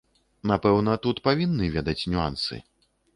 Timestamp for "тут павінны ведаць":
1.03-2.07